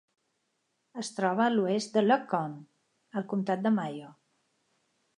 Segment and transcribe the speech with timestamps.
[1.03, 2.57] Es troba a l'oest de Lough Conn
[3.23, 4.15] al comtat de Mayo.